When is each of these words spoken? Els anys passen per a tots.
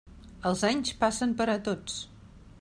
Els 0.51 0.63
anys 0.69 0.95
passen 1.05 1.37
per 1.43 1.49
a 1.57 1.61
tots. 1.69 2.01